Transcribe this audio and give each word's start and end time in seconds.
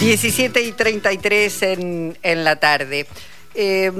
17 0.00 0.62
y 0.62 0.72
33 0.72 1.62
en, 1.62 2.18
en 2.22 2.42
la 2.42 2.56
tarde. 2.56 3.06
Eh, 3.54 3.92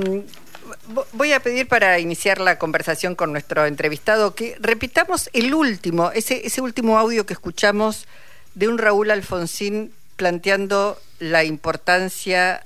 voy 1.13 1.33
a 1.33 1.41
pedir 1.41 1.69
para 1.69 1.99
iniciar 1.99 2.41
la 2.41 2.59
conversación 2.59 3.15
con 3.15 3.33
nuestro 3.33 3.67
entrevistado 3.67 4.35
que 4.35 4.57
repitamos 4.61 5.29
el 5.35 5.53
último, 5.53 6.11
ese, 6.13 6.47
ese 6.47 6.63
último 6.63 6.97
audio 6.97 7.27
que 7.27 7.35
escuchamos 7.35 8.07
de 8.55 8.69
un 8.69 8.79
Raúl 8.79 9.11
Alfonsín 9.11 9.93
planteando 10.17 10.99
la 11.19 11.45
importancia 11.45 12.65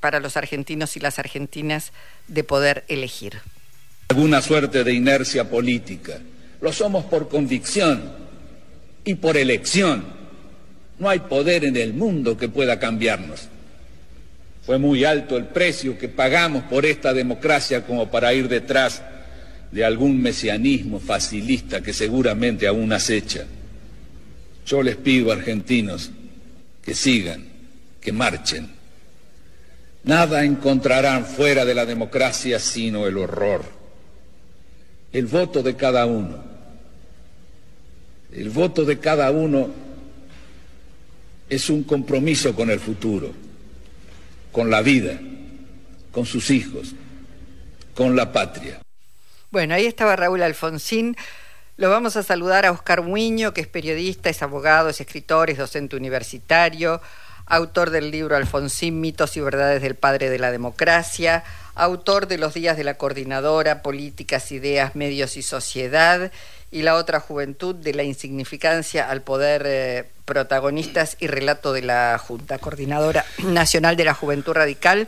para 0.00 0.18
los 0.18 0.38
argentinos 0.38 0.96
y 0.96 1.00
las 1.00 1.18
argentinas 1.18 1.92
de 2.26 2.42
poder 2.42 2.84
elegir. 2.88 3.40
Alguna 4.08 4.40
suerte 4.40 4.82
de 4.82 4.94
inercia 4.94 5.50
política. 5.50 6.20
Lo 6.62 6.72
somos 6.72 7.04
por 7.04 7.28
convicción 7.28 8.14
y 9.04 9.16
por 9.16 9.36
elección 9.36 10.21
no 10.98 11.08
hay 11.08 11.20
poder 11.20 11.64
en 11.64 11.76
el 11.76 11.94
mundo 11.94 12.36
que 12.36 12.48
pueda 12.48 12.78
cambiarnos. 12.78 13.48
Fue 14.64 14.78
muy 14.78 15.04
alto 15.04 15.36
el 15.36 15.46
precio 15.46 15.98
que 15.98 16.08
pagamos 16.08 16.64
por 16.64 16.86
esta 16.86 17.12
democracia 17.12 17.84
como 17.84 18.10
para 18.10 18.32
ir 18.32 18.48
detrás 18.48 19.02
de 19.72 19.84
algún 19.84 20.22
mesianismo 20.22 21.00
facilista 21.00 21.82
que 21.82 21.92
seguramente 21.92 22.66
aún 22.66 22.92
acecha. 22.92 23.44
Yo 24.64 24.82
les 24.82 24.96
pido, 24.96 25.32
argentinos, 25.32 26.10
que 26.84 26.94
sigan, 26.94 27.44
que 28.00 28.12
marchen. 28.12 28.70
Nada 30.04 30.44
encontrarán 30.44 31.26
fuera 31.26 31.64
de 31.64 31.74
la 31.74 31.86
democracia 31.86 32.58
sino 32.58 33.06
el 33.06 33.16
horror. 33.16 33.64
El 35.12 35.26
voto 35.26 35.62
de 35.62 35.74
cada 35.74 36.06
uno. 36.06 36.44
El 38.32 38.50
voto 38.50 38.84
de 38.84 38.98
cada 38.98 39.30
uno 39.30 39.70
es 41.52 41.68
un 41.68 41.84
compromiso 41.84 42.54
con 42.54 42.70
el 42.70 42.80
futuro, 42.80 43.30
con 44.52 44.70
la 44.70 44.80
vida, 44.80 45.20
con 46.10 46.24
sus 46.24 46.50
hijos, 46.50 46.94
con 47.94 48.16
la 48.16 48.32
patria. 48.32 48.80
Bueno, 49.50 49.74
ahí 49.74 49.84
estaba 49.84 50.16
Raúl 50.16 50.42
Alfonsín. 50.42 51.14
Lo 51.76 51.90
vamos 51.90 52.16
a 52.16 52.22
saludar 52.22 52.64
a 52.64 52.72
Oscar 52.72 53.02
Muño, 53.02 53.52
que 53.52 53.60
es 53.60 53.66
periodista, 53.66 54.30
es 54.30 54.42
abogado, 54.42 54.88
es 54.88 55.02
escritor, 55.02 55.50
es 55.50 55.58
docente 55.58 55.94
universitario, 55.94 57.02
autor 57.44 57.90
del 57.90 58.10
libro 58.10 58.34
Alfonsín, 58.34 59.02
mitos 59.02 59.36
y 59.36 59.42
verdades 59.42 59.82
del 59.82 59.94
padre 59.94 60.30
de 60.30 60.38
la 60.38 60.50
democracia, 60.52 61.44
autor 61.74 62.28
de 62.28 62.38
los 62.38 62.54
días 62.54 62.78
de 62.78 62.84
la 62.84 62.94
coordinadora, 62.94 63.82
políticas, 63.82 64.52
ideas, 64.52 64.96
medios 64.96 65.36
y 65.36 65.42
sociedad 65.42 66.32
y 66.72 66.82
la 66.82 66.96
otra 66.96 67.20
juventud 67.20 67.74
de 67.74 67.92
la 67.92 68.02
insignificancia 68.02 69.08
al 69.08 69.20
poder 69.20 69.62
eh, 69.66 70.04
protagonistas 70.24 71.18
y 71.20 71.26
relato 71.26 71.74
de 71.74 71.82
la 71.82 72.18
Junta 72.18 72.58
Coordinadora 72.58 73.24
Nacional 73.44 73.94
de 73.94 74.06
la 74.06 74.14
Juventud 74.14 74.54
Radical. 74.54 75.06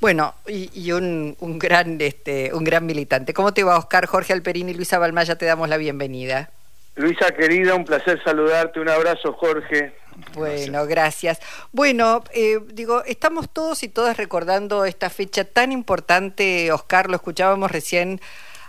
Bueno, 0.00 0.34
y, 0.46 0.92
un, 0.92 1.36
gran, 1.58 1.98
este, 2.00 2.52
un 2.52 2.64
gran 2.64 2.84
militante. 2.84 3.32
¿Cómo 3.32 3.54
te 3.54 3.62
va, 3.62 3.78
Oscar? 3.78 4.04
Jorge 4.04 4.34
Alperín 4.34 4.68
y 4.68 4.74
Luisa 4.74 4.98
Balmaya, 4.98 5.38
te 5.38 5.46
damos 5.46 5.68
la 5.68 5.78
bienvenida. 5.78 6.50
Luisa, 6.96 7.30
querida, 7.30 7.74
un 7.74 7.86
placer 7.86 8.20
saludarte. 8.22 8.80
Un 8.80 8.90
abrazo, 8.90 9.32
Jorge. 9.32 9.94
Bueno, 10.34 10.84
gracias. 10.86 11.40
Bueno, 11.72 12.22
eh, 12.34 12.58
digo, 12.72 13.02
estamos 13.04 13.48
todos 13.48 13.82
y 13.82 13.88
todas 13.88 14.16
recordando 14.16 14.84
esta 14.84 15.08
fecha 15.10 15.44
tan 15.44 15.72
importante, 15.72 16.70
Oscar, 16.70 17.08
lo 17.08 17.16
escuchábamos 17.16 17.70
recién 17.70 18.20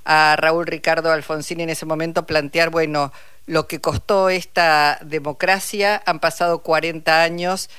a 0.05 0.35
Raúl 0.37 0.67
Ricardo 0.67 1.11
Alfonsín 1.11 1.59
en 1.59 1.69
ese 1.69 1.85
momento 1.85 2.25
plantear, 2.25 2.69
bueno, 2.69 3.11
lo 3.47 3.67
que 3.67 3.81
costó 3.81 4.29
esta 4.29 4.99
democracia, 5.03 6.01
han 6.05 6.19
pasado 6.19 6.59
40 6.59 7.23
años 7.23 7.69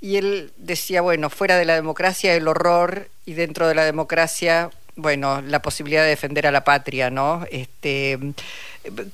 y 0.00 0.16
él 0.16 0.52
decía, 0.56 1.00
bueno, 1.02 1.30
fuera 1.30 1.56
de 1.56 1.64
la 1.64 1.74
democracia 1.74 2.34
el 2.34 2.48
horror 2.48 3.08
y 3.24 3.34
dentro 3.34 3.68
de 3.68 3.74
la 3.74 3.84
democracia, 3.84 4.70
bueno, 4.96 5.40
la 5.42 5.62
posibilidad 5.62 6.02
de 6.02 6.10
defender 6.10 6.46
a 6.46 6.52
la 6.52 6.64
patria, 6.64 7.10
¿no? 7.10 7.46
Este, 7.50 8.18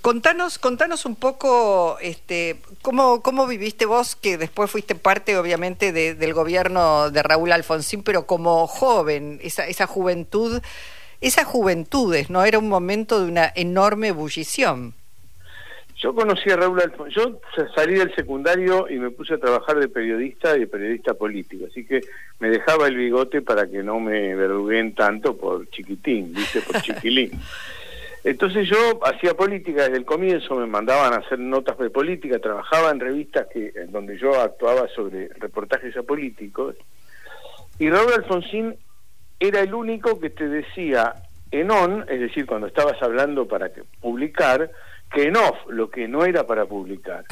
contanos, 0.00 0.58
contanos 0.58 1.06
un 1.06 1.14
poco, 1.14 1.96
este, 2.00 2.60
cómo, 2.82 3.22
cómo 3.22 3.46
viviste 3.46 3.86
vos, 3.86 4.16
que 4.16 4.36
después 4.36 4.70
fuiste 4.70 4.94
parte, 4.94 5.38
obviamente, 5.38 5.92
del 5.92 6.34
gobierno 6.34 7.10
de 7.10 7.22
Raúl 7.22 7.52
Alfonsín, 7.52 8.02
pero 8.02 8.26
como 8.26 8.66
joven, 8.66 9.38
esa, 9.42 9.66
esa 9.66 9.86
juventud 9.86 10.60
esas 11.20 11.44
juventudes, 11.44 12.30
¿no? 12.30 12.44
Era 12.44 12.58
un 12.58 12.68
momento 12.68 13.20
de 13.20 13.30
una 13.30 13.52
enorme 13.54 14.08
ebullición. 14.08 14.94
Yo 15.96 16.14
conocí 16.14 16.48
a 16.50 16.56
Raúl 16.56 16.80
Alfonsín, 16.80 17.14
yo 17.14 17.40
salí 17.74 17.94
del 17.94 18.14
secundario 18.14 18.88
y 18.88 18.98
me 18.98 19.10
puse 19.10 19.34
a 19.34 19.38
trabajar 19.38 19.78
de 19.78 19.88
periodista 19.88 20.56
y 20.56 20.60
de 20.60 20.66
periodista 20.66 21.12
político, 21.12 21.66
así 21.70 21.84
que 21.84 22.00
me 22.38 22.48
dejaba 22.48 22.86
el 22.86 22.96
bigote 22.96 23.42
para 23.42 23.68
que 23.68 23.82
no 23.82 24.00
me 24.00 24.34
verduguen 24.34 24.94
tanto 24.94 25.36
por 25.36 25.68
chiquitín, 25.68 26.32
dice 26.32 26.62
por 26.62 26.80
chiquilín. 26.82 27.32
Entonces 28.24 28.66
yo 28.66 29.00
hacía 29.04 29.34
política 29.34 29.84
desde 29.84 29.98
el 29.98 30.06
comienzo, 30.06 30.54
me 30.54 30.66
mandaban 30.66 31.12
a 31.12 31.16
hacer 31.16 31.38
notas 31.38 31.76
de 31.76 31.90
política, 31.90 32.38
trabajaba 32.38 32.90
en 32.90 33.00
revistas 33.00 33.48
que 33.52 33.70
en 33.74 33.92
donde 33.92 34.16
yo 34.16 34.40
actuaba 34.40 34.88
sobre 34.88 35.28
reportajes 35.28 35.94
a 35.98 36.02
políticos, 36.02 36.76
y 37.78 37.90
Raúl 37.90 38.12
Alfonsín 38.14 38.74
era 39.40 39.60
el 39.60 39.74
único 39.74 40.20
que 40.20 40.30
te 40.30 40.46
decía 40.46 41.14
en 41.50 41.70
on, 41.70 42.04
es 42.08 42.20
decir, 42.20 42.46
cuando 42.46 42.66
estabas 42.66 43.02
hablando 43.02 43.48
para 43.48 43.70
publicar, 44.00 44.70
que 45.12 45.24
en 45.24 45.36
off, 45.36 45.56
lo 45.68 45.90
que 45.90 46.06
no 46.06 46.24
era 46.24 46.46
para 46.46 46.66
publicar. 46.66 47.24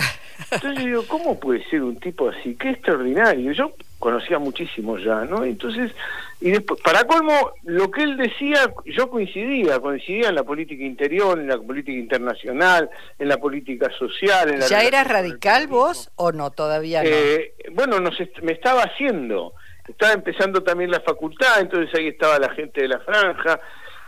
Entonces 0.50 0.82
yo 0.82 0.86
digo, 0.86 1.04
¿cómo 1.06 1.38
puede 1.38 1.64
ser 1.68 1.82
un 1.82 1.98
tipo 1.98 2.28
así? 2.28 2.56
Qué 2.56 2.70
extraordinario. 2.70 3.52
Yo 3.52 3.72
conocía 3.98 4.38
muchísimo 4.38 4.98
ya, 4.98 5.24
¿no? 5.24 5.44
Entonces, 5.44 5.92
y 6.40 6.50
después, 6.50 6.80
para 6.80 7.04
colmo, 7.04 7.52
lo 7.64 7.90
que 7.90 8.02
él 8.02 8.16
decía, 8.16 8.72
yo 8.86 9.10
coincidía, 9.10 9.78
coincidía 9.80 10.28
en 10.28 10.36
la 10.36 10.44
política 10.44 10.84
interior, 10.84 11.38
en 11.38 11.48
la 11.48 11.58
política 11.58 11.98
internacional, 11.98 12.88
en 13.18 13.28
la 13.28 13.36
política 13.38 13.90
social. 13.98 14.48
En 14.48 14.60
la 14.60 14.66
¿Ya 14.66 14.82
eras 14.82 15.06
radical 15.06 15.66
vos 15.66 16.10
o 16.16 16.32
no? 16.32 16.50
Todavía 16.50 17.02
no. 17.02 17.08
Eh, 17.08 17.54
bueno, 17.72 17.98
me 18.42 18.52
estaba 18.52 18.82
haciendo 18.82 19.54
estaba 19.88 20.12
empezando 20.12 20.62
también 20.62 20.90
la 20.90 21.00
facultad, 21.00 21.60
entonces 21.60 21.94
ahí 21.94 22.08
estaba 22.08 22.38
la 22.38 22.50
gente 22.50 22.82
de 22.82 22.88
la 22.88 23.00
franja, 23.00 23.60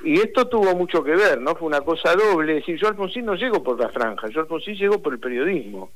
y 0.02 0.18
esto 0.18 0.46
tuvo 0.48 0.74
mucho 0.74 1.02
que 1.02 1.12
ver, 1.12 1.40
¿no? 1.40 1.54
Fue 1.54 1.68
una 1.68 1.80
cosa 1.80 2.14
doble, 2.14 2.58
es 2.58 2.60
decir, 2.60 2.80
yo 2.80 2.88
Alfonsín 2.88 3.26
no 3.26 3.34
llego 3.34 3.62
por 3.62 3.78
la 3.78 3.88
franja, 3.88 4.28
yo 4.28 4.40
Alfonsín 4.40 4.74
llego 4.74 5.00
por 5.02 5.12
el 5.12 5.20
periodismo. 5.20 5.92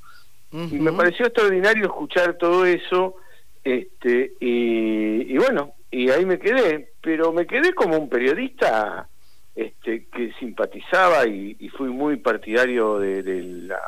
Y 0.53 0.78
me 0.78 0.93
pareció 0.93 1.27
extraordinario 1.27 1.87
escuchar 1.87 2.39
todo 2.39 2.65
eso, 2.65 3.17
este, 3.65 4.34
y, 4.39 5.37
bueno, 5.37 5.73
y 5.91 6.11
ahí 6.11 6.25
me 6.25 6.39
quedé, 6.39 6.93
pero 7.00 7.33
me 7.33 7.44
quedé 7.44 7.73
como 7.73 7.99
un 7.99 8.09
periodista 8.09 9.09
este, 9.56 10.06
que 10.06 10.33
simpatizaba 10.39 11.27
y, 11.27 11.69
fui 11.71 11.89
muy 11.89 12.19
partidario 12.19 13.00
de 13.00 13.43
la 13.43 13.81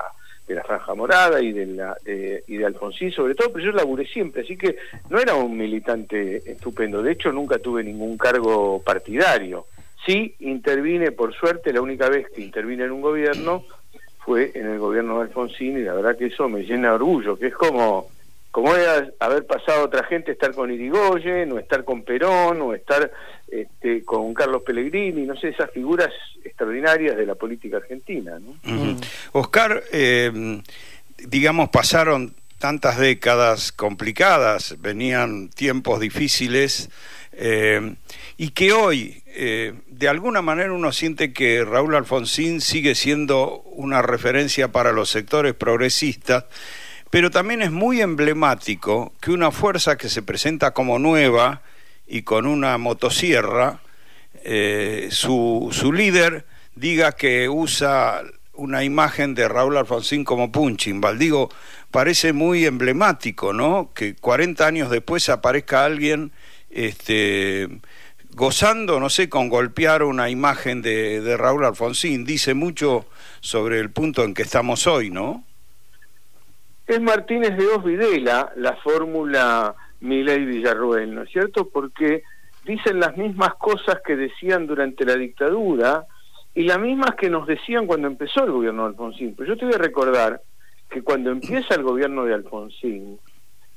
de 0.46 0.54
la 0.54 0.62
Franja 0.62 0.94
Morada 0.94 1.42
y 1.42 1.52
de, 1.52 1.66
la, 1.66 1.96
y 2.04 2.56
de 2.56 2.64
Alfonsín 2.64 3.10
sobre 3.10 3.34
todo, 3.34 3.52
pero 3.52 3.64
yo 3.64 3.72
laburé 3.72 4.06
siempre, 4.06 4.42
así 4.42 4.56
que 4.56 4.76
no 5.10 5.18
era 5.18 5.34
un 5.34 5.56
militante 5.56 6.50
estupendo, 6.50 7.02
de 7.02 7.12
hecho 7.12 7.32
nunca 7.32 7.58
tuve 7.58 7.82
ningún 7.82 8.16
cargo 8.16 8.80
partidario. 8.82 9.66
Sí 10.04 10.36
intervine, 10.38 11.10
por 11.10 11.34
suerte, 11.34 11.72
la 11.72 11.80
única 11.80 12.08
vez 12.08 12.28
que 12.30 12.42
intervine 12.42 12.84
en 12.84 12.92
un 12.92 13.00
gobierno 13.00 13.64
fue 14.18 14.52
en 14.54 14.66
el 14.66 14.78
gobierno 14.78 15.16
de 15.16 15.22
Alfonsín 15.22 15.78
y 15.78 15.82
la 15.82 15.94
verdad 15.94 16.16
que 16.16 16.26
eso 16.26 16.48
me 16.48 16.62
llena 16.62 16.94
orgullo, 16.94 17.36
que 17.36 17.48
es 17.48 17.54
como 17.54 18.08
como 18.56 18.74
era 18.74 19.06
haber 19.20 19.44
pasado 19.44 19.84
otra 19.84 20.02
gente, 20.04 20.32
estar 20.32 20.54
con 20.54 20.72
Irigoyen, 20.72 21.52
o 21.52 21.58
estar 21.58 21.84
con 21.84 22.02
Perón, 22.04 22.62
o 22.62 22.72
estar 22.72 23.12
este, 23.48 24.02
con 24.02 24.32
Carlos 24.32 24.62
Pellegrini, 24.64 25.26
no 25.26 25.36
sé, 25.36 25.48
esas 25.48 25.70
figuras 25.72 26.08
extraordinarias 26.42 27.18
de 27.18 27.26
la 27.26 27.34
política 27.34 27.76
argentina. 27.76 28.38
¿no? 28.38 28.56
Oscar, 29.32 29.82
eh, 29.92 30.62
digamos, 31.18 31.68
pasaron 31.68 32.34
tantas 32.56 32.98
décadas 32.98 33.72
complicadas, 33.72 34.76
venían 34.80 35.50
tiempos 35.50 36.00
difíciles, 36.00 36.88
eh, 37.32 37.97
y 38.38 38.52
que 38.52 38.72
hoy, 38.72 39.22
eh, 39.34 39.74
de 39.88 40.09
alguna 40.09 40.41
manera, 40.41 40.72
uno 40.72 40.92
siente 40.92 41.34
que 41.34 41.62
Raúl 41.62 41.94
Alfonsín 41.94 42.62
sigue 42.62 42.94
siendo 42.94 43.60
una 43.64 44.00
referencia 44.00 44.72
para 44.72 44.92
los 44.92 45.10
sectores 45.10 45.52
progresistas, 45.52 46.47
pero 47.10 47.30
también 47.30 47.62
es 47.62 47.70
muy 47.70 48.00
emblemático 48.00 49.12
que 49.20 49.30
una 49.30 49.50
fuerza 49.50 49.97
que 49.97 50.08
se 50.08 50.22
presenta 50.22 50.72
como 50.72 50.98
nueva 50.98 51.62
y 52.06 52.22
con 52.22 52.47
una 52.47 52.78
motosierra, 52.78 53.80
eh, 54.44 55.08
su, 55.10 55.68
su 55.72 55.92
líder 55.92 56.47
diga 56.74 57.12
que 57.12 57.48
usa 57.48 58.22
una 58.54 58.84
imagen 58.84 59.34
de 59.34 59.48
Raúl 59.48 59.76
Alfonsín 59.76 60.24
como 60.24 60.50
punching. 60.50 61.00
Valdigo 61.00 61.50
parece 61.91 62.32
muy 62.32 62.64
emblemático, 62.64 63.52
¿no? 63.52 63.91
Que 63.94 64.14
40 64.14 64.66
años 64.66 64.91
después 64.91 65.28
aparezca 65.28 65.84
alguien 65.84 66.32
este, 66.70 67.68
gozando, 68.30 69.00
no 69.00 69.10
sé, 69.10 69.28
con 69.28 69.48
golpear 69.48 70.02
una 70.02 70.30
imagen 70.30 70.82
de, 70.82 71.20
de 71.20 71.36
Raúl 71.36 71.64
Alfonsín. 71.64 72.24
Dice 72.24 72.54
mucho 72.54 73.06
sobre 73.41 73.80
el 73.80 73.91
punto 73.91 74.24
en 74.24 74.34
que 74.34 74.42
estamos 74.42 74.86
hoy, 74.86 75.10
¿no? 75.10 75.44
Es 76.86 77.00
Martínez 77.00 77.56
de 77.56 77.66
Osvidela 77.66 78.53
la 78.56 78.77
fórmula 78.77 79.74
Miley 80.00 80.44
Villarruel, 80.44 81.15
¿no 81.15 81.22
es 81.22 81.30
cierto? 81.30 81.68
Porque 81.68 82.22
dicen 82.65 83.00
las 83.00 83.16
mismas 83.16 83.54
cosas 83.54 84.00
que 84.04 84.16
decían 84.16 84.66
durante 84.66 85.04
la 85.04 85.16
dictadura 85.16 86.04
y 86.54 86.62
las 86.65 86.78
mismas 86.78 87.15
que 87.16 87.28
nos 87.28 87.47
decían 87.47 87.86
cuando 87.86 88.06
empezó 88.06 88.44
el 88.44 88.53
gobierno 88.53 88.83
de 88.83 88.88
Alfonsín. 88.91 89.34
Pero 89.36 89.54
yo 89.54 89.59
te 89.59 89.66
voy 89.66 89.74
a 89.74 89.78
recordar 89.78 90.41
que 90.88 91.03
cuando 91.03 91.30
empieza 91.30 91.74
el 91.74 91.83
gobierno 91.83 92.24
de 92.24 92.34
Alfonsín, 92.34 93.18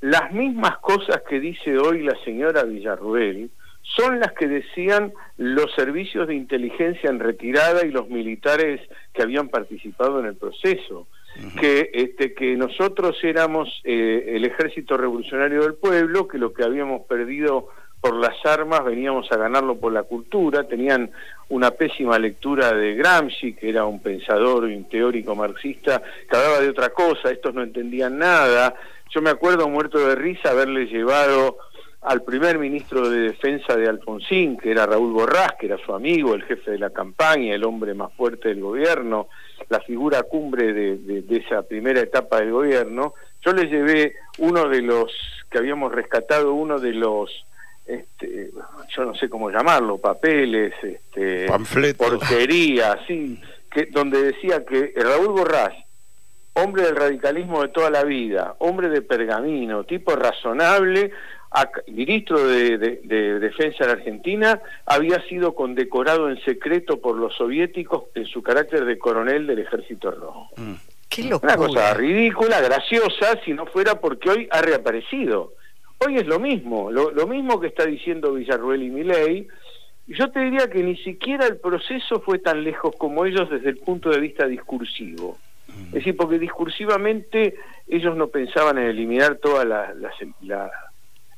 las 0.01 0.31
mismas 0.31 0.77
cosas 0.77 1.21
que 1.27 1.39
dice 1.39 1.77
hoy 1.77 2.03
la 2.03 2.15
señora 2.23 2.63
Villarruel 2.63 3.49
son 3.81 4.19
las 4.19 4.33
que 4.33 4.47
decían 4.47 5.11
los 5.37 5.73
servicios 5.75 6.27
de 6.27 6.35
inteligencia 6.35 7.09
en 7.09 7.19
retirada 7.19 7.85
y 7.85 7.91
los 7.91 8.07
militares 8.09 8.81
que 9.13 9.23
habían 9.23 9.49
participado 9.49 10.19
en 10.19 10.27
el 10.27 10.35
proceso. 10.35 11.07
Que 11.59 11.89
este 11.93 12.33
que 12.33 12.55
nosotros 12.55 13.17
éramos 13.23 13.81
eh, 13.83 14.33
el 14.35 14.45
ejército 14.45 14.97
revolucionario 14.97 15.61
del 15.61 15.75
pueblo 15.75 16.27
que 16.27 16.37
lo 16.37 16.53
que 16.53 16.63
habíamos 16.63 17.05
perdido 17.07 17.69
por 18.01 18.15
las 18.15 18.45
armas 18.45 18.83
veníamos 18.83 19.31
a 19.31 19.37
ganarlo 19.37 19.77
por 19.77 19.93
la 19.93 20.03
cultura 20.03 20.67
tenían 20.67 21.11
una 21.49 21.71
pésima 21.71 22.19
lectura 22.19 22.73
de 22.73 22.95
Gramsci 22.95 23.53
que 23.53 23.69
era 23.69 23.85
un 23.85 24.01
pensador 24.01 24.69
y 24.69 24.75
un 24.75 24.85
teórico 24.89 25.35
marxista 25.35 26.01
que 26.29 26.35
hablaba 26.35 26.59
de 26.59 26.69
otra 26.69 26.89
cosa 26.89 27.31
estos 27.31 27.53
no 27.53 27.63
entendían 27.63 28.17
nada. 28.17 28.75
Yo 29.11 29.21
me 29.21 29.31
acuerdo 29.31 29.67
muerto 29.67 29.97
de 29.97 30.15
risa 30.15 30.51
haberle 30.51 30.85
llevado 30.85 31.57
al 32.01 32.23
primer 32.23 32.57
ministro 32.57 33.09
de 33.09 33.19
Defensa 33.21 33.75
de 33.75 33.87
Alfonsín, 33.87 34.57
que 34.57 34.71
era 34.71 34.85
Raúl 34.85 35.11
Borrás, 35.11 35.53
que 35.59 35.65
era 35.65 35.77
su 35.77 35.93
amigo, 35.93 36.33
el 36.33 36.43
jefe 36.43 36.71
de 36.71 36.79
la 36.79 36.91
campaña, 36.91 37.53
el 37.53 37.65
hombre 37.65 37.93
más 37.93 38.13
fuerte 38.13 38.49
del 38.49 38.61
gobierno, 38.61 39.27
la 39.67 39.81
figura 39.81 40.23
cumbre 40.23 40.73
de, 40.73 41.23
esa 41.29 41.61
primera 41.63 41.99
etapa 41.99 42.39
del 42.39 42.51
gobierno, 42.51 43.13
yo 43.41 43.51
le 43.51 43.67
llevé 43.67 44.15
uno 44.37 44.69
de 44.69 44.81
los 44.81 45.11
que 45.51 45.57
habíamos 45.57 45.93
rescatado, 45.93 46.53
uno 46.53 46.79
de 46.79 46.93
los, 46.93 47.45
este, 47.85 48.51
yo 48.95 49.05
no 49.05 49.13
sé 49.15 49.29
cómo 49.29 49.49
llamarlo, 49.49 49.97
papeles, 49.97 50.73
este, 50.81 51.47
porquería, 51.97 52.97
sí, 53.07 53.41
que, 53.69 53.87
donde 53.87 54.23
decía 54.23 54.65
que 54.65 54.93
Raúl 54.95 55.29
Borrás, 55.29 55.73
hombre 56.53 56.83
del 56.83 56.95
radicalismo 56.95 57.61
de 57.61 57.69
toda 57.69 57.89
la 57.89 58.03
vida, 58.03 58.55
hombre 58.59 58.89
de 58.89 59.01
pergamino, 59.01 59.83
tipo 59.83 60.15
razonable, 60.15 61.11
ministro 61.87 62.47
de, 62.47 62.77
Defensa 63.39 63.85
de 63.85 63.91
Argentina, 63.91 64.61
había 64.85 65.21
sido 65.27 65.55
condecorado 65.55 66.29
en 66.29 66.39
secreto 66.43 67.01
por 67.01 67.15
los 67.15 67.35
soviéticos 67.35 68.03
en 68.15 68.25
su 68.25 68.43
carácter 68.43 68.85
de 68.85 68.97
coronel 68.97 69.47
del 69.47 69.59
Ejército 69.59 70.11
Rojo. 70.11 70.49
Mm. 70.57 70.75
Una 71.41 71.57
cosa 71.57 71.93
ridícula, 71.95 72.61
graciosa, 72.61 73.39
si 73.43 73.53
no 73.53 73.65
fuera 73.65 73.99
porque 73.99 74.29
hoy 74.29 74.47
ha 74.51 74.61
reaparecido. 74.61 75.53
Hoy 76.05 76.15
es 76.15 76.27
lo 76.27 76.39
mismo, 76.39 76.91
lo, 76.91 77.27
mismo 77.27 77.59
que 77.59 77.67
está 77.67 77.85
diciendo 77.85 78.33
Villarruel 78.33 78.83
y 78.83 78.89
Milei. 78.89 79.47
Yo 80.07 80.31
te 80.31 80.39
diría 80.39 80.69
que 80.69 80.81
ni 80.81 80.95
siquiera 80.97 81.45
el 81.47 81.57
proceso 81.57 82.21
fue 82.21 82.39
tan 82.39 82.63
lejos 82.63 82.95
como 82.97 83.25
ellos 83.25 83.49
desde 83.49 83.69
el 83.69 83.77
punto 83.77 84.09
de 84.09 84.19
vista 84.19 84.45
discursivo. 84.45 85.37
Mm. 85.67 85.85
Es 85.87 85.91
decir, 85.93 86.15
porque 86.15 86.39
discursivamente 86.39 87.55
ellos 87.87 88.15
no 88.15 88.27
pensaban 88.27 88.77
en 88.77 88.85
eliminar 88.85 89.37
todas 89.37 89.67
las 89.67 90.13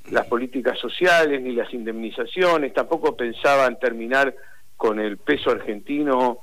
las 0.10 0.26
políticas 0.28 0.80
sociales 0.80 1.42
ni 1.42 1.54
las 1.54 1.74
indemnizaciones, 1.74 2.74
tampoco 2.74 3.16
pensaban 3.16 3.78
terminar 3.80 4.34
con 4.76 5.00
el 5.00 5.18
peso 5.18 5.52
argentino, 5.52 6.40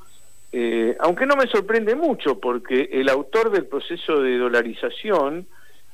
eh, 0.52 0.96
aunque 1.00 1.26
no 1.26 1.34
me 1.36 1.46
sorprende 1.48 1.94
mucho 1.94 2.38
porque 2.38 2.88
el 2.92 3.08
autor 3.08 3.50
del 3.50 3.66
proceso 3.66 4.20
de 4.22 4.38
dolarización 4.38 5.46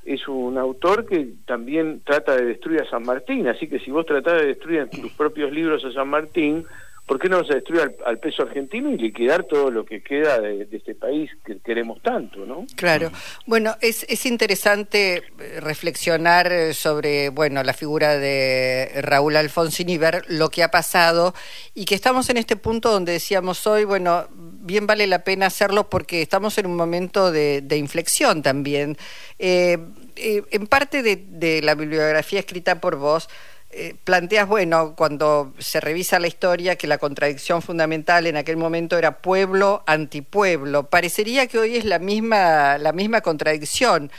es 0.05 0.29
un 0.29 0.59
autor 0.59 1.07
que 1.07 1.29
también 1.47 2.03
trata 2.05 2.37
de 2.37 2.45
destruir 2.45 2.83
a 2.83 2.91
San 2.91 3.05
Martín, 3.05 3.49
así 3.49 3.67
que 3.69 3.81
si 3.81 3.91
vos 3.91 4.05
tratás 4.05 4.43
de 4.43 4.49
destruir 4.49 4.81
en 4.81 4.91
tus 4.91 5.13
propios 5.13 5.51
libros 5.51 5.85
a 5.85 5.93
San 5.93 6.09
Martín, 6.09 6.67
¿por 7.07 7.19
qué 7.19 7.29
no 7.29 7.45
se 7.45 7.55
destruye 7.55 7.83
al, 8.07 8.19
peso 8.19 8.43
argentino 8.43 8.91
y 8.91 8.97
liquidar 8.97 9.45
todo 9.45 9.71
lo 9.71 9.85
que 9.85 10.03
queda 10.03 10.41
de, 10.41 10.67
este 10.73 10.95
país 10.95 11.31
que 11.45 11.59
queremos 11.59 12.01
tanto, 12.03 12.47
¿no? 12.47 12.67
Claro. 12.77 13.11
Bueno, 13.47 13.77
es, 13.83 14.07
es 14.09 14.25
interesante 14.25 15.17
eh, 15.17 15.61
reflexionar 15.61 16.51
eh, 16.51 16.73
sobre, 16.73 17.29
bueno, 17.29 17.63
la 17.63 17.75
figura 17.75 18.17
de 18.17 18.91
Raúl 19.03 19.37
Alfonsín 19.37 19.91
y 19.91 19.99
ver 19.99 20.25
lo 20.29 20.49
que 20.49 20.63
ha 20.63 20.71
pasado 20.71 21.35
y 21.75 21.85
que 21.85 21.95
estamos 21.95 22.31
en 22.31 22.39
este 22.39 22.57
punto 22.57 22.91
donde 22.91 23.13
decíamos 23.13 23.67
hoy, 23.67 23.85
bueno, 23.85 24.27
bien 24.33 24.87
vale 24.87 25.07
la 25.07 25.25
pena 25.25 25.47
hacerlo 25.47 25.91
porque 25.91 26.23
estamos 26.23 26.57
en 26.57 26.67
un 26.67 26.77
momento 26.77 27.31
de, 27.31 27.63
inflexión 27.75 28.43
también. 28.43 28.97
Eh, 29.39 29.79
en 30.17 30.67
parte 30.69 31.03
de 31.03 31.61
la 31.63 31.75
bibliografía 31.75 32.39
escrita 32.39 32.81
por 32.81 32.97
vos, 32.97 33.29
eh, 33.77 33.97
planteas, 34.05 34.47
bueno, 34.47 34.95
cuando 34.97 35.53
se 35.59 35.81
revisa 35.81 36.21
la 36.21 36.29
historia, 36.29 36.77
que 36.77 36.87
la 36.87 36.99
contradicción 36.99 37.61
fundamental 37.61 38.27
en 38.27 38.37
aquel 38.37 38.57
momento 38.57 38.97
era 38.97 39.19
pueblo-antipueblo. 39.19 40.85
Parecería 40.91 41.49
que 41.49 41.59
hoy 41.59 41.77
es 41.77 41.85
la 41.85 41.99
misma, 41.99 42.79
la 42.79 42.93
misma 42.93 43.21
contradicción. 43.21 44.13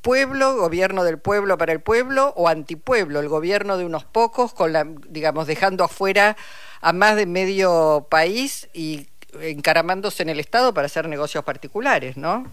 Pueblo, 0.00 0.56
gobierno 0.56 1.02
del 1.02 1.18
pueblo 1.18 1.58
para 1.58 1.72
el 1.72 1.80
pueblo, 1.80 2.32
o 2.36 2.48
antipueblo, 2.48 3.18
el 3.20 3.28
gobierno 3.28 3.76
de 3.76 3.84
unos 3.84 4.04
pocos, 4.04 4.54
con 4.54 4.72
la, 4.72 4.86
digamos, 5.08 5.46
dejando 5.46 5.84
afuera 5.84 6.36
a 6.80 6.92
más 6.92 7.16
de 7.16 7.26
medio 7.26 8.06
país 8.08 8.68
y 8.72 9.08
encaramándose 9.40 10.22
en 10.22 10.28
el 10.28 10.40
Estado 10.40 10.72
para 10.72 10.86
hacer 10.86 11.08
negocios 11.08 11.44
particulares, 11.44 12.16
¿no? 12.16 12.46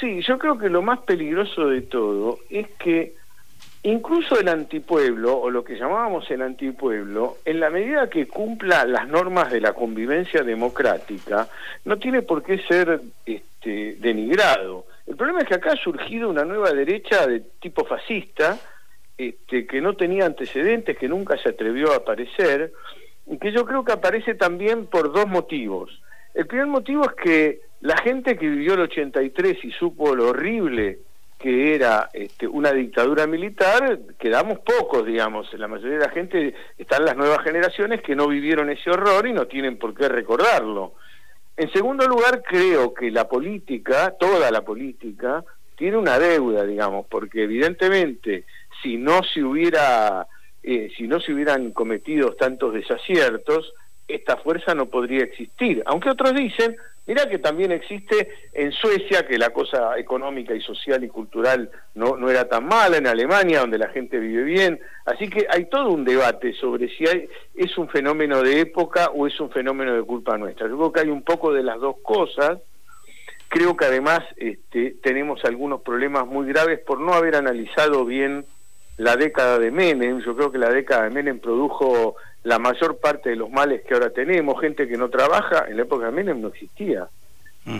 Sí, 0.00 0.20
yo 0.22 0.38
creo 0.38 0.58
que 0.58 0.68
lo 0.68 0.82
más 0.82 1.00
peligroso 1.00 1.68
de 1.68 1.80
todo 1.80 2.38
es 2.50 2.66
que 2.78 3.14
Incluso 3.82 4.38
el 4.40 4.48
antipueblo, 4.48 5.38
o 5.38 5.50
lo 5.50 5.62
que 5.62 5.76
llamábamos 5.76 6.28
el 6.30 6.42
antipueblo, 6.42 7.36
en 7.44 7.60
la 7.60 7.70
medida 7.70 8.10
que 8.10 8.26
cumpla 8.26 8.84
las 8.84 9.06
normas 9.06 9.52
de 9.52 9.60
la 9.60 9.74
convivencia 9.74 10.42
democrática, 10.42 11.48
no 11.84 11.96
tiene 11.96 12.22
por 12.22 12.42
qué 12.42 12.58
ser 12.58 13.00
este, 13.24 13.96
denigrado. 14.00 14.86
El 15.06 15.14
problema 15.16 15.40
es 15.40 15.46
que 15.46 15.54
acá 15.54 15.72
ha 15.72 15.76
surgido 15.76 16.28
una 16.28 16.44
nueva 16.44 16.72
derecha 16.72 17.26
de 17.26 17.40
tipo 17.60 17.84
fascista, 17.84 18.58
este, 19.16 19.66
que 19.66 19.80
no 19.80 19.94
tenía 19.94 20.26
antecedentes, 20.26 20.98
que 20.98 21.08
nunca 21.08 21.38
se 21.38 21.50
atrevió 21.50 21.92
a 21.92 21.96
aparecer, 21.96 22.72
y 23.26 23.38
que 23.38 23.52
yo 23.52 23.64
creo 23.64 23.84
que 23.84 23.92
aparece 23.92 24.34
también 24.34 24.86
por 24.86 25.12
dos 25.12 25.28
motivos. 25.28 26.02
El 26.34 26.46
primer 26.46 26.66
motivo 26.66 27.04
es 27.04 27.12
que 27.22 27.60
la 27.80 27.96
gente 27.98 28.36
que 28.36 28.48
vivió 28.48 28.74
el 28.74 28.80
83 28.80 29.64
y 29.64 29.70
supo 29.72 30.14
lo 30.14 30.28
horrible 30.28 30.98
que 31.38 31.74
era 31.74 32.08
este, 32.12 32.48
una 32.48 32.72
dictadura 32.72 33.26
militar, 33.26 33.98
quedamos 34.18 34.60
pocos, 34.60 35.04
digamos. 35.04 35.52
La 35.54 35.68
mayoría 35.68 35.98
de 35.98 36.06
la 36.06 36.10
gente 36.10 36.54
están 36.78 37.04
las 37.04 37.16
nuevas 37.16 37.42
generaciones 37.44 38.02
que 38.02 38.16
no 38.16 38.26
vivieron 38.28 38.70
ese 38.70 38.90
horror 38.90 39.26
y 39.26 39.32
no 39.32 39.46
tienen 39.46 39.78
por 39.78 39.94
qué 39.94 40.08
recordarlo. 40.08 40.94
En 41.56 41.70
segundo 41.72 42.06
lugar, 42.06 42.42
creo 42.42 42.92
que 42.92 43.10
la 43.10 43.28
política, 43.28 44.14
toda 44.18 44.50
la 44.50 44.62
política, 44.62 45.44
tiene 45.76 45.96
una 45.98 46.18
deuda, 46.18 46.64
digamos, 46.64 47.06
porque 47.06 47.44
evidentemente 47.44 48.44
si 48.82 48.96
no 48.96 49.22
se 49.22 49.42
hubiera, 49.42 50.26
eh, 50.62 50.90
si 50.96 51.06
no 51.06 51.20
se 51.20 51.32
hubieran 51.32 51.70
cometido 51.72 52.34
tantos 52.34 52.74
desaciertos, 52.74 53.72
esta 54.08 54.36
fuerza 54.38 54.74
no 54.74 54.86
podría 54.86 55.24
existir. 55.24 55.82
Aunque 55.86 56.10
otros 56.10 56.34
dicen, 56.34 56.76
Mirá 57.06 57.28
que 57.28 57.38
también 57.38 57.70
existe 57.70 58.28
en 58.52 58.72
Suecia, 58.72 59.24
que 59.26 59.38
la 59.38 59.50
cosa 59.50 59.96
económica 59.96 60.54
y 60.54 60.60
social 60.60 61.04
y 61.04 61.08
cultural 61.08 61.70
no, 61.94 62.16
no 62.16 62.28
era 62.28 62.48
tan 62.48 62.66
mala, 62.66 62.96
en 62.96 63.06
Alemania, 63.06 63.60
donde 63.60 63.78
la 63.78 63.90
gente 63.90 64.18
vive 64.18 64.42
bien. 64.42 64.80
Así 65.04 65.28
que 65.28 65.46
hay 65.48 65.66
todo 65.66 65.90
un 65.90 66.04
debate 66.04 66.52
sobre 66.54 66.88
si 66.96 67.06
hay, 67.06 67.28
es 67.54 67.78
un 67.78 67.88
fenómeno 67.88 68.42
de 68.42 68.60
época 68.60 69.10
o 69.14 69.28
es 69.28 69.38
un 69.38 69.50
fenómeno 69.50 69.94
de 69.94 70.02
culpa 70.02 70.36
nuestra. 70.36 70.68
Yo 70.68 70.76
creo 70.76 70.92
que 70.92 71.00
hay 71.00 71.08
un 71.08 71.22
poco 71.22 71.52
de 71.52 71.62
las 71.62 71.78
dos 71.78 71.96
cosas. 72.02 72.58
Creo 73.48 73.76
que 73.76 73.84
además 73.84 74.20
este, 74.36 74.96
tenemos 75.00 75.44
algunos 75.44 75.82
problemas 75.82 76.26
muy 76.26 76.48
graves 76.48 76.80
por 76.80 77.00
no 77.00 77.14
haber 77.14 77.36
analizado 77.36 78.04
bien 78.04 78.44
la 78.96 79.14
década 79.14 79.60
de 79.60 79.70
Menem. 79.70 80.20
Yo 80.22 80.34
creo 80.34 80.50
que 80.50 80.58
la 80.58 80.70
década 80.70 81.04
de 81.04 81.10
Menem 81.10 81.38
produjo 81.38 82.16
la 82.46 82.60
mayor 82.60 82.98
parte 82.98 83.30
de 83.30 83.36
los 83.36 83.50
males 83.50 83.82
que 83.82 83.94
ahora 83.94 84.10
tenemos, 84.10 84.60
gente 84.60 84.86
que 84.86 84.96
no 84.96 85.10
trabaja, 85.10 85.66
en 85.68 85.76
la 85.76 85.82
época 85.82 86.06
de 86.06 86.12
Menem 86.12 86.40
no 86.40 86.48
existía. 86.48 87.08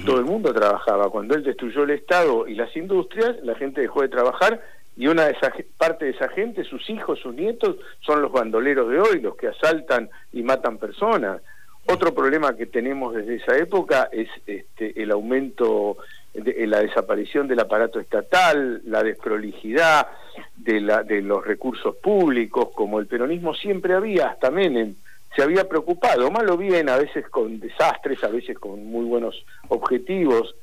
Todo 0.04 0.18
el 0.18 0.24
mundo 0.24 0.52
trabajaba. 0.52 1.08
Cuando 1.08 1.36
él 1.36 1.44
destruyó 1.44 1.84
el 1.84 1.90
Estado 1.90 2.48
y 2.48 2.56
las 2.56 2.76
industrias, 2.76 3.36
la 3.44 3.54
gente 3.54 3.80
dejó 3.80 4.02
de 4.02 4.08
trabajar 4.08 4.60
y 4.96 5.06
una 5.06 5.26
de 5.26 5.32
esas 5.34 5.52
parte 5.78 6.06
de 6.06 6.10
esa 6.10 6.28
gente, 6.30 6.64
sus 6.64 6.90
hijos, 6.90 7.20
sus 7.20 7.32
nietos, 7.32 7.76
son 8.00 8.20
los 8.20 8.32
bandoleros 8.32 8.90
de 8.90 8.98
hoy, 8.98 9.20
los 9.20 9.36
que 9.36 9.46
asaltan 9.46 10.10
y 10.32 10.42
matan 10.42 10.78
personas. 10.78 11.42
Otro 11.86 12.12
problema 12.12 12.56
que 12.56 12.66
tenemos 12.66 13.14
desde 13.14 13.36
esa 13.36 13.56
época 13.56 14.08
es 14.10 14.28
este, 14.48 15.00
el 15.00 15.12
aumento, 15.12 15.98
de, 16.42 16.66
la 16.66 16.80
desaparición 16.80 17.48
del 17.48 17.60
aparato 17.60 18.00
estatal, 18.00 18.82
la 18.84 19.02
desprolijidad 19.02 20.06
de, 20.56 20.80
la, 20.80 21.02
de 21.02 21.22
los 21.22 21.44
recursos 21.44 21.96
públicos, 21.96 22.68
como 22.74 23.00
el 23.00 23.06
peronismo 23.06 23.54
siempre 23.54 23.94
había, 23.94 24.28
hasta 24.28 24.50
Menem 24.50 24.94
se 25.34 25.42
había 25.42 25.68
preocupado, 25.68 26.30
mal 26.30 26.48
o 26.48 26.56
bien, 26.56 26.88
a 26.88 26.96
veces 26.96 27.28
con 27.28 27.60
desastres, 27.60 28.24
a 28.24 28.28
veces 28.28 28.58
con 28.58 28.86
muy 28.86 29.04
buenos 29.04 29.44
objetivos, 29.68 30.54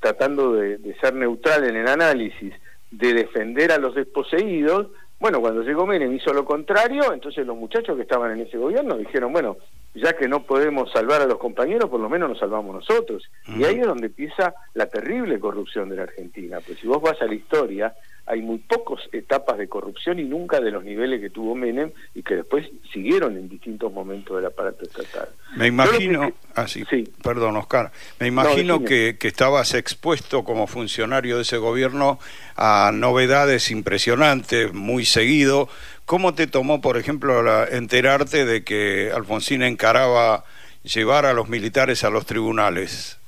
tratando 0.00 0.54
de, 0.54 0.78
ser 1.00 1.14
neutral 1.14 1.68
en 1.68 1.76
el 1.76 1.88
análisis, 1.88 2.54
de 2.90 3.12
defender 3.12 3.70
a 3.72 3.78
los 3.78 3.94
desposeídos, 3.94 4.88
bueno, 5.20 5.40
cuando 5.40 5.62
llegó 5.62 5.86
Menem 5.86 6.14
hizo 6.14 6.32
lo 6.32 6.44
contrario, 6.44 7.12
entonces 7.12 7.46
los 7.46 7.56
muchachos 7.56 7.96
que 7.96 8.02
estaban 8.02 8.32
en 8.32 8.46
ese 8.46 8.56
gobierno 8.56 8.96
dijeron, 8.96 9.32
bueno, 9.32 9.56
ya 9.94 10.14
que 10.14 10.28
no 10.28 10.42
podemos 10.42 10.90
salvar 10.90 11.22
a 11.22 11.26
los 11.26 11.38
compañeros, 11.38 11.88
por 11.88 12.00
lo 12.00 12.08
menos 12.08 12.28
nos 12.28 12.38
salvamos 12.38 12.74
nosotros. 12.74 13.22
Y 13.46 13.64
ahí 13.64 13.78
es 13.78 13.86
donde 13.86 14.06
empieza 14.06 14.54
la 14.74 14.86
terrible 14.86 15.38
corrupción 15.38 15.88
de 15.88 15.96
la 15.96 16.02
Argentina. 16.02 16.58
Pues 16.66 16.78
si 16.80 16.86
vos 16.86 17.00
vas 17.00 17.20
a 17.22 17.26
la 17.26 17.34
historia, 17.34 17.94
hay 18.26 18.40
muy 18.40 18.58
pocas 18.58 19.06
etapas 19.12 19.58
de 19.58 19.68
corrupción 19.68 20.18
y 20.18 20.24
nunca 20.24 20.58
de 20.60 20.70
los 20.70 20.82
niveles 20.82 21.20
que 21.20 21.28
tuvo 21.28 21.54
Menem 21.54 21.92
y 22.14 22.22
que 22.22 22.36
después 22.36 22.66
siguieron 22.92 23.36
en 23.36 23.48
distintos 23.48 23.92
momentos 23.92 24.36
del 24.36 24.46
aparato 24.46 24.84
estatal. 24.84 25.28
Me 25.56 25.66
imagino, 25.66 26.32
ah, 26.54 26.66
sí, 26.66 26.84
perdón 27.22 27.56
Oscar, 27.56 27.92
me 28.18 28.26
imagino 28.26 28.82
que, 28.82 29.16
que, 29.18 29.28
estabas 29.28 29.74
expuesto 29.74 30.42
como 30.42 30.66
funcionario 30.66 31.36
de 31.36 31.42
ese 31.42 31.58
gobierno 31.58 32.18
a 32.56 32.90
novedades 32.94 33.70
impresionantes, 33.70 34.72
muy 34.72 35.04
seguido. 35.04 35.68
¿Cómo 36.06 36.34
te 36.34 36.46
tomó, 36.46 36.80
por 36.80 36.96
ejemplo, 36.96 37.66
enterarte 37.66 38.44
de 38.44 38.62
que 38.64 39.10
Alfonsín 39.14 39.62
encaraba 39.62 40.44
llevar 40.82 41.24
a 41.26 41.32
los 41.32 41.48
militares 41.48 42.04
a 42.04 42.10
los 42.10 42.26
tribunales? 42.26 43.18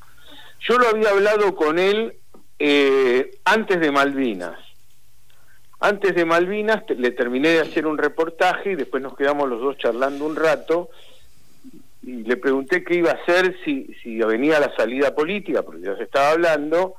Yo 0.60 0.78
lo 0.78 0.88
había 0.88 1.10
hablado 1.10 1.54
con 1.54 1.78
él 1.78 2.14
eh, 2.58 3.38
antes 3.44 3.80
de 3.80 3.90
Malvinas 3.90 4.58
antes 5.80 6.14
de 6.14 6.24
Malvinas 6.24 6.82
le 6.96 7.10
terminé 7.10 7.50
de 7.50 7.60
hacer 7.60 7.86
un 7.86 7.98
reportaje 7.98 8.72
y 8.72 8.76
después 8.76 9.02
nos 9.02 9.16
quedamos 9.16 9.48
los 9.48 9.60
dos 9.60 9.76
charlando 9.76 10.24
un 10.24 10.36
rato 10.36 10.88
y 12.02 12.22
le 12.22 12.36
pregunté 12.36 12.82
qué 12.82 12.94
iba 12.94 13.10
a 13.10 13.14
hacer 13.14 13.56
si, 13.64 13.94
si 14.02 14.18
venía 14.18 14.60
la 14.60 14.74
salida 14.76 15.14
política, 15.14 15.62
porque 15.62 15.82
ya 15.82 15.96
se 15.96 16.04
estaba 16.04 16.30
hablando, 16.30 16.94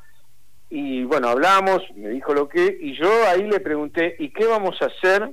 y 0.69 1.05
bueno, 1.05 1.29
hablamos, 1.29 1.81
me 1.95 2.09
dijo 2.09 2.33
lo 2.33 2.49
que, 2.49 2.77
y 2.81 2.93
yo 2.93 3.09
ahí 3.29 3.43
le 3.43 3.61
pregunté, 3.61 4.17
¿y 4.19 4.29
qué 4.31 4.45
vamos 4.45 4.81
a 4.81 4.87
hacer 4.87 5.31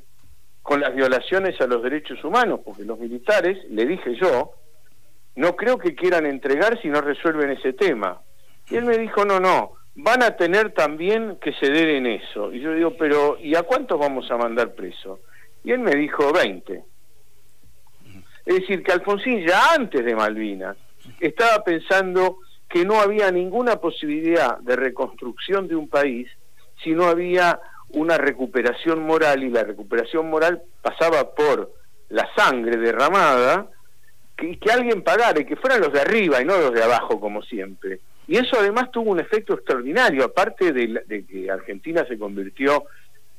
con 0.65 0.81
las 0.81 0.95
violaciones 0.95 1.61
a 1.61 1.67
los 1.67 1.83
derechos 1.83 2.25
humanos? 2.25 2.61
Porque 2.65 2.85
los 2.85 2.99
militares, 2.99 3.59
le 3.69 3.85
dije 3.85 4.15
yo, 4.17 4.53
no 5.37 5.55
creo 5.57 5.77
que 5.77 5.95
quieran 5.95 6.25
entregar 6.25 6.81
si 6.81 6.89
no 6.89 7.03
resuelven 7.03 7.51
ese 7.51 7.75
tema. 7.75 8.23
Y 8.71 8.77
él 8.77 8.87
me 8.87 8.97
dijo, 8.97 9.27
no, 9.27 9.39
no, 9.39 9.73
van 9.95 10.23
a 10.23 10.37
tener 10.37 10.73
también 10.73 11.37
que 11.39 11.53
ceder 11.53 11.91
en 11.91 12.07
eso. 12.07 12.51
Y 12.51 12.61
yo 12.61 12.73
digo, 12.73 12.95
pero 12.97 13.37
¿y 13.39 13.55
a 13.55 13.63
cuántos 13.63 14.01
vamos 14.01 14.31
a 14.31 14.39
mandar 14.39 14.75
preso? 14.75 15.21
Y 15.63 15.73
él 15.73 15.81
me 15.81 15.95
dijo 15.95 16.33
20. 16.33 16.83
Es 18.47 18.55
decir, 18.61 18.83
que 18.83 18.93
Alfonsín 18.93 19.47
ya 19.47 19.75
antes 19.75 20.03
de 20.03 20.17
Malvinas 20.17 20.79
estaba 21.21 21.63
pensando 21.63 22.39
que 22.71 22.87
no 22.87 23.01
había 23.01 23.31
ninguna 23.31 23.77
posibilidad 23.77 24.59
de 24.61 24.77
reconstrucción 24.77 25.69
de 25.69 25.77
un 25.77 25.89
país 25.89 26.27
si 26.83 26.93
no 26.93 27.05
había 27.05 27.61
una 27.95 28.19
recuperación 28.19 29.03
moral 29.03 29.43
y 29.43 29.51
la 29.51 29.65
recuperación 29.65 30.29
moral 30.29 30.63
pasaba 30.83 31.35
por 31.35 31.73
la 32.09 32.29
sangre 32.37 32.77
derramada 32.77 33.67
que, 34.37 34.59
que 34.59 34.71
alguien 34.71 35.03
pagara 35.03 35.41
y 35.41 35.45
que 35.45 35.57
fueran 35.57 35.81
los 35.81 35.93
de 35.93 36.01
arriba 36.01 36.41
y 36.41 36.45
no 36.45 36.57
los 36.57 36.73
de 36.73 36.83
abajo 36.83 37.21
como 37.21 37.43
siempre. 37.43 38.01
Y 38.27 38.37
eso 38.37 38.57
además 38.59 38.91
tuvo 38.91 39.11
un 39.11 39.21
efecto 39.21 39.55
extraordinario, 39.55 40.25
aparte 40.25 40.73
de, 40.73 41.25
que 41.27 41.51
Argentina 41.51 42.05
se 42.07 42.19
convirtió 42.19 42.85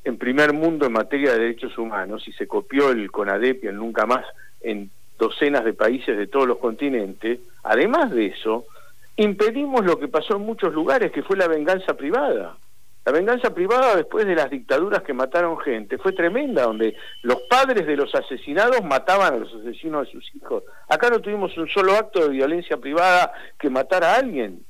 en 0.04 0.16
primer 0.16 0.52
mundo 0.52 0.86
en 0.86 0.92
materia 0.92 1.32
de 1.32 1.40
derechos 1.40 1.76
humanos 1.76 2.26
y 2.28 2.32
se 2.32 2.46
copió 2.46 2.90
el 2.90 3.10
CONADEP 3.10 3.64
y 3.64 3.66
el 3.66 3.76
Nunca 3.76 4.06
Más 4.06 4.24
en 4.60 4.90
docenas 5.18 5.64
de 5.64 5.72
países 5.72 6.16
de 6.16 6.28
todos 6.28 6.46
los 6.46 6.58
continentes, 6.58 7.40
además 7.64 8.10
de 8.10 8.26
eso, 8.26 8.66
impedimos 9.16 9.84
lo 9.84 9.98
que 9.98 10.08
pasó 10.08 10.36
en 10.36 10.42
muchos 10.42 10.72
lugares, 10.72 11.10
que 11.10 11.22
fue 11.22 11.36
la 11.36 11.48
venganza 11.48 11.94
privada. 11.94 12.56
La 13.06 13.12
venganza 13.12 13.54
privada 13.54 13.94
después 13.94 14.26
de 14.26 14.34
las 14.34 14.50
dictaduras 14.50 15.02
que 15.04 15.12
mataron 15.12 15.56
gente 15.58 15.96
fue 15.96 16.12
tremenda, 16.12 16.64
donde 16.64 16.96
los 17.22 17.40
padres 17.48 17.86
de 17.86 17.94
los 17.94 18.12
asesinados 18.12 18.82
mataban 18.82 19.32
a 19.32 19.36
los 19.36 19.54
asesinos 19.54 20.06
de 20.06 20.12
sus 20.12 20.34
hijos. 20.34 20.64
Acá 20.88 21.08
no 21.08 21.20
tuvimos 21.20 21.56
un 21.56 21.68
solo 21.68 21.92
acto 21.92 22.26
de 22.26 22.30
violencia 22.30 22.78
privada 22.78 23.32
que 23.60 23.70
matara 23.70 24.14
a 24.14 24.18
alguien. 24.18 24.64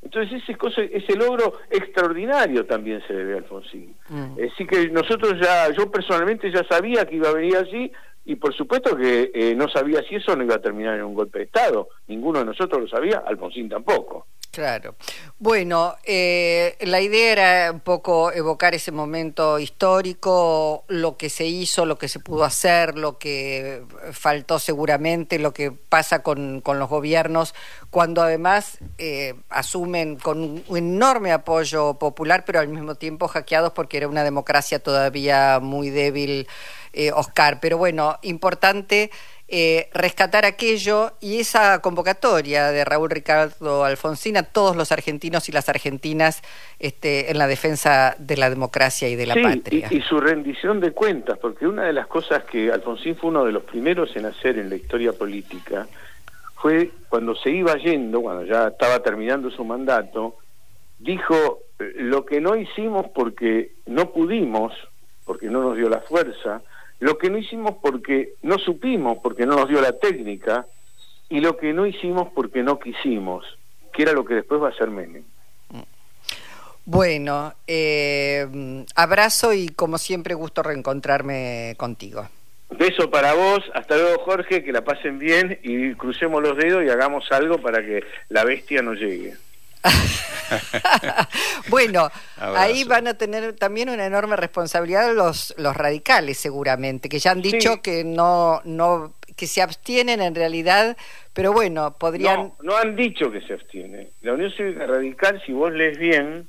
Entonces 0.00 0.42
ese, 0.42 0.56
cosa, 0.56 0.80
ese 0.80 1.14
logro 1.16 1.52
extraordinario 1.70 2.64
también 2.64 3.02
se 3.06 3.12
debe 3.12 3.34
a 3.34 3.36
Alfonsín. 3.36 3.94
Mm. 4.08 4.36
Así 4.50 4.66
que 4.66 4.88
nosotros 4.88 5.34
ya, 5.38 5.70
yo 5.76 5.90
personalmente 5.90 6.50
ya 6.50 6.64
sabía 6.64 7.04
que 7.04 7.16
iba 7.16 7.28
a 7.28 7.34
venir 7.34 7.58
así 7.58 7.92
y 8.24 8.36
por 8.36 8.54
supuesto 8.54 8.96
que 8.96 9.30
eh, 9.34 9.54
no 9.54 9.68
sabía 9.68 10.02
si 10.08 10.14
eso 10.14 10.34
no 10.34 10.44
iba 10.44 10.54
a 10.54 10.62
terminar 10.62 10.94
en 10.94 11.04
un 11.04 11.14
golpe 11.14 11.40
de 11.40 11.44
Estado. 11.44 11.88
Ninguno 12.08 12.38
de 12.38 12.46
nosotros 12.46 12.80
lo 12.80 12.88
sabía, 12.88 13.22
Alfonsín 13.26 13.68
tampoco. 13.68 14.28
Claro. 14.52 14.96
Bueno, 15.38 15.96
eh, 16.04 16.76
la 16.82 17.00
idea 17.00 17.32
era 17.32 17.72
un 17.72 17.80
poco 17.80 18.30
evocar 18.30 18.74
ese 18.74 18.92
momento 18.92 19.58
histórico, 19.58 20.84
lo 20.88 21.16
que 21.16 21.30
se 21.30 21.46
hizo, 21.46 21.86
lo 21.86 21.96
que 21.96 22.06
se 22.06 22.20
pudo 22.20 22.44
hacer, 22.44 22.98
lo 22.98 23.16
que 23.16 23.82
faltó 24.12 24.58
seguramente, 24.58 25.38
lo 25.38 25.54
que 25.54 25.72
pasa 25.72 26.22
con, 26.22 26.60
con 26.60 26.78
los 26.78 26.90
gobiernos, 26.90 27.54
cuando 27.88 28.20
además 28.20 28.76
eh, 28.98 29.36
asumen 29.48 30.16
con 30.16 30.62
un 30.68 30.76
enorme 30.76 31.32
apoyo 31.32 31.94
popular, 31.94 32.44
pero 32.44 32.60
al 32.60 32.68
mismo 32.68 32.94
tiempo 32.96 33.28
hackeados 33.28 33.72
porque 33.72 33.96
era 33.96 34.08
una 34.08 34.22
democracia 34.22 34.82
todavía 34.82 35.60
muy 35.62 35.88
débil, 35.88 36.46
eh, 36.92 37.10
Oscar. 37.12 37.58
Pero 37.58 37.78
bueno, 37.78 38.18
importante 38.20 39.10
eh, 39.54 39.90
rescatar 39.92 40.46
aquello 40.46 41.12
y 41.20 41.38
esa 41.38 41.82
convocatoria 41.82 42.70
de 42.70 42.86
Raúl 42.86 43.10
Ricardo 43.10 43.84
Alfonsín 43.84 44.38
a 44.38 44.44
todos 44.44 44.76
los 44.76 44.92
argentinos 44.92 45.50
y 45.50 45.52
las 45.52 45.68
argentinas 45.68 46.42
este, 46.78 47.30
en 47.30 47.36
la 47.36 47.46
defensa 47.46 48.16
de 48.18 48.38
la 48.38 48.48
democracia 48.48 49.10
y 49.10 49.14
de 49.14 49.26
la 49.26 49.34
patria. 49.34 49.88
Y, 49.90 49.98
y, 49.98 50.00
su 50.00 50.18
rendición 50.20 50.80
de 50.80 50.92
cuentas, 50.92 51.38
porque 51.38 51.66
una 51.66 51.84
de 51.84 51.92
las 51.92 52.06
cosas 52.06 52.44
que 52.44 52.72
Alfonsín 52.72 53.14
fue 53.14 53.28
uno 53.28 53.44
de 53.44 53.52
los 53.52 53.64
primeros 53.64 54.16
en 54.16 54.24
hacer 54.24 54.58
en 54.58 54.70
la 54.70 54.76
historia 54.76 55.12
política 55.12 55.86
fue 56.54 56.90
cuando 57.10 57.34
se 57.34 57.50
iba 57.50 57.76
yendo, 57.76 58.22
cuando 58.22 58.46
ya 58.46 58.68
estaba 58.68 59.02
terminando 59.02 59.50
su 59.50 59.66
mandato, 59.66 60.36
dijo, 60.98 61.58
eh, 61.78 61.92
lo 61.96 62.24
que 62.24 62.40
no 62.40 62.56
hicimos 62.56 63.08
porque 63.14 63.72
no 63.84 64.12
pudimos, 64.12 64.72
porque 65.26 65.48
no 65.48 65.60
nos 65.60 65.76
dio 65.76 65.90
la 65.90 66.00
fuerza, 66.00 66.62
lo 67.02 67.18
que 67.18 67.30
no 67.30 67.36
hicimos 67.36 67.74
porque 67.82 68.34
no 68.42 68.58
supimos, 68.58 69.18
porque 69.24 69.44
no 69.44 69.56
nos 69.56 69.68
dio 69.68 69.80
la 69.80 69.98
técnica, 69.98 70.66
y 71.28 71.40
lo 71.40 71.56
que 71.56 71.72
no 71.72 71.84
hicimos 71.84 72.28
porque 72.32 72.62
no 72.62 72.78
quisimos, 72.78 73.44
que 73.92 74.02
era 74.02 74.12
lo 74.12 74.24
que 74.24 74.34
después 74.34 74.62
va 74.62 74.68
a 74.68 74.74
ser 74.74 74.88
Menem. 74.88 75.24
Bueno, 76.84 77.54
eh, 77.66 78.46
abrazo 78.94 79.52
y 79.52 79.68
como 79.70 79.98
siempre 79.98 80.34
gusto 80.34 80.62
reencontrarme 80.62 81.74
contigo. 81.76 82.28
Beso 82.70 83.10
para 83.10 83.34
vos, 83.34 83.64
hasta 83.74 83.96
luego 83.96 84.22
Jorge, 84.22 84.62
que 84.62 84.72
la 84.72 84.84
pasen 84.84 85.18
bien 85.18 85.58
y 85.64 85.94
crucemos 85.94 86.40
los 86.40 86.56
dedos 86.56 86.84
y 86.84 86.88
hagamos 86.88 87.24
algo 87.32 87.58
para 87.58 87.82
que 87.84 88.04
la 88.28 88.44
bestia 88.44 88.80
no 88.80 88.94
llegue. 88.94 89.34
bueno, 91.68 92.08
ahí 92.36 92.84
van 92.84 93.08
a 93.08 93.14
tener 93.14 93.54
también 93.54 93.88
una 93.88 94.06
enorme 94.06 94.36
responsabilidad 94.36 95.14
los, 95.14 95.54
los 95.58 95.76
radicales 95.76 96.38
seguramente, 96.38 97.08
que 97.08 97.18
ya 97.18 97.32
han 97.32 97.42
dicho 97.42 97.82
que 97.82 98.04
no, 98.04 98.60
no, 98.64 99.14
que 99.36 99.46
se 99.46 99.62
abstienen 99.62 100.20
en 100.20 100.34
realidad, 100.34 100.96
pero 101.32 101.52
bueno, 101.52 101.96
podrían... 101.98 102.36
No, 102.36 102.56
no 102.62 102.76
han 102.76 102.96
dicho 102.96 103.30
que 103.30 103.40
se 103.40 103.54
abstiene. 103.54 104.10
La 104.20 104.34
Unión 104.34 104.52
Cívica 104.52 104.86
Radical, 104.86 105.42
si 105.44 105.52
vos 105.52 105.72
lees 105.72 105.98
bien, 105.98 106.48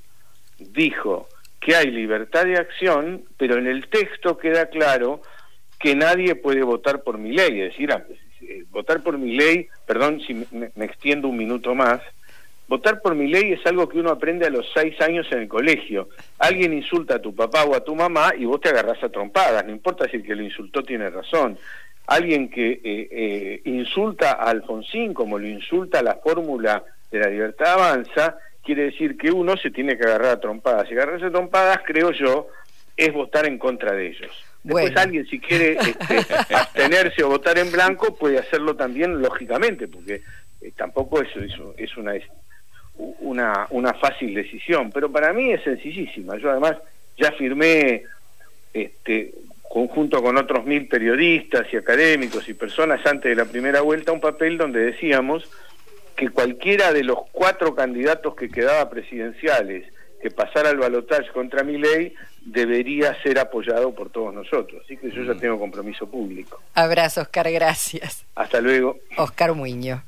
dijo 0.57 1.27
que 1.59 1.75
hay 1.75 1.87
libertad 1.87 2.45
de 2.45 2.57
acción, 2.57 3.23
pero 3.37 3.57
en 3.57 3.67
el 3.67 3.87
texto 3.87 4.37
queda 4.37 4.67
claro 4.67 5.21
que 5.79 5.95
nadie 5.95 6.35
puede 6.35 6.63
votar 6.63 7.03
por 7.03 7.17
mi 7.17 7.31
ley, 7.31 7.61
es 7.61 7.71
decir, 7.71 7.89
eh, 8.41 8.65
votar 8.69 9.01
por 9.01 9.17
mi 9.17 9.35
ley, 9.35 9.67
perdón 9.85 10.21
si 10.21 10.33
me 10.51 10.85
extiendo 10.85 11.29
un 11.29 11.37
minuto 11.37 11.73
más, 11.73 12.01
Votar 12.67 13.01
por 13.01 13.13
mi 13.13 13.27
ley 13.27 13.53
es 13.53 13.65
algo 13.65 13.89
que 13.89 13.99
uno 13.99 14.09
aprende 14.09 14.47
a 14.47 14.49
los 14.49 14.65
seis 14.73 14.99
años 15.01 15.27
en 15.31 15.39
el 15.39 15.47
colegio. 15.47 16.09
Alguien 16.39 16.73
insulta 16.73 17.15
a 17.15 17.21
tu 17.21 17.35
papá 17.35 17.65
o 17.65 17.75
a 17.75 17.83
tu 17.83 17.93
mamá 17.95 18.33
y 18.37 18.45
vos 18.45 18.61
te 18.61 18.69
agarrás 18.69 19.03
a 19.03 19.09
trompadas, 19.09 19.65
no 19.65 19.71
importa 19.71 20.07
si 20.09 20.17
el 20.17 20.23
que 20.23 20.35
lo 20.35 20.43
insultó 20.43 20.81
tiene 20.81 21.09
razón. 21.09 21.57
Alguien 22.07 22.49
que 22.49 22.71
eh, 22.71 23.07
eh, 23.11 23.61
insulta 23.65 24.31
a 24.31 24.49
Alfonsín 24.49 25.13
como 25.13 25.37
lo 25.37 25.47
insulta 25.47 26.01
la 26.01 26.15
fórmula 26.15 26.83
de 27.11 27.19
la 27.19 27.27
libertad 27.27 27.73
avanza, 27.73 28.37
quiere 28.63 28.85
decir 28.85 29.17
que 29.17 29.31
uno 29.31 29.55
se 29.57 29.69
tiene 29.69 29.97
que 29.97 30.05
agarrar 30.05 30.31
a 30.31 30.39
trompadas. 30.39 30.89
Y 30.89 30.93
agarrarse 30.93 31.27
a 31.27 31.31
trompadas, 31.31 31.79
creo 31.85 32.11
yo, 32.11 32.47
es 32.95 33.11
votar 33.13 33.45
en 33.45 33.57
contra 33.57 33.91
de 33.91 34.07
ellos. 34.07 34.31
Después 34.63 34.95
alguien 34.95 35.25
si 35.27 35.39
quiere 35.39 35.73
este, 35.73 36.17
abstenerse 36.55 37.23
o 37.23 37.29
votar 37.29 37.57
en 37.57 37.71
blanco 37.71 38.15
puede 38.15 38.39
hacerlo 38.39 38.75
también 38.75 39.21
lógicamente, 39.21 39.87
porque 39.87 40.21
eh, 40.61 40.71
tampoco 40.75 41.21
es, 41.21 41.29
es 41.77 41.97
una 41.97 42.13
una, 42.97 43.67
una 43.71 43.93
fácil 43.93 44.33
decisión, 44.33 44.91
pero 44.91 45.11
para 45.11 45.33
mí 45.33 45.51
es 45.51 45.63
sencillísima. 45.63 46.37
Yo 46.37 46.51
además 46.51 46.77
ya 47.17 47.31
firmé, 47.31 48.03
este, 48.73 49.33
conjunto 49.73 50.21
con 50.21 50.37
otros 50.37 50.65
mil 50.65 50.87
periodistas 50.87 51.65
y 51.73 51.77
académicos 51.77 52.47
y 52.47 52.53
personas 52.53 53.03
antes 53.05 53.29
de 53.29 53.35
la 53.35 53.45
primera 53.45 53.81
vuelta, 53.81 54.11
un 54.11 54.21
papel 54.21 54.57
donde 54.57 54.79
decíamos 54.79 55.49
que 56.15 56.29
cualquiera 56.29 56.93
de 56.93 57.03
los 57.03 57.19
cuatro 57.31 57.73
candidatos 57.73 58.35
que 58.35 58.49
quedaba 58.49 58.87
presidenciales 58.89 59.91
que 60.21 60.29
pasara 60.29 60.69
al 60.69 60.77
balotaje 60.77 61.29
contra 61.31 61.63
mi 61.63 61.77
ley 61.77 62.13
debería 62.45 63.19
ser 63.23 63.39
apoyado 63.39 63.93
por 63.93 64.09
todos 64.09 64.33
nosotros. 64.33 64.83
Así 64.85 64.95
que 64.95 65.09
yo 65.11 65.23
ya 65.23 65.33
mm. 65.33 65.39
tengo 65.39 65.59
compromiso 65.59 66.09
público. 66.09 66.61
Abrazo, 66.75 67.21
Oscar, 67.21 67.51
gracias. 67.51 68.25
Hasta 68.35 68.61
luego. 68.61 68.99
Oscar 69.17 69.53
Muñoz. 69.53 70.01